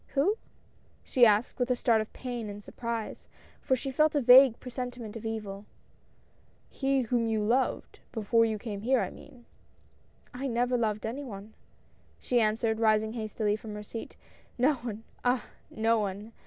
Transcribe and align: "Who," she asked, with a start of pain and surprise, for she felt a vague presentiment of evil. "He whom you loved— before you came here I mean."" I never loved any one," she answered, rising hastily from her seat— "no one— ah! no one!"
"Who," 0.15 0.39
she 1.03 1.27
asked, 1.27 1.59
with 1.59 1.69
a 1.69 1.75
start 1.75 2.01
of 2.01 2.11
pain 2.11 2.49
and 2.49 2.63
surprise, 2.63 3.27
for 3.61 3.75
she 3.75 3.91
felt 3.91 4.15
a 4.15 4.19
vague 4.21 4.59
presentiment 4.59 5.15
of 5.15 5.27
evil. 5.27 5.65
"He 6.71 7.01
whom 7.01 7.27
you 7.27 7.43
loved— 7.43 7.99
before 8.11 8.43
you 8.43 8.57
came 8.57 8.81
here 8.81 8.99
I 9.01 9.11
mean."" 9.11 9.45
I 10.43 10.47
never 10.47 10.75
loved 10.75 11.05
any 11.05 11.23
one," 11.23 11.53
she 12.19 12.41
answered, 12.41 12.79
rising 12.79 13.13
hastily 13.13 13.55
from 13.55 13.75
her 13.75 13.83
seat— 13.83 14.15
"no 14.67 14.73
one— 14.77 15.03
ah! 15.23 15.45
no 15.69 15.99
one!" 15.99 16.31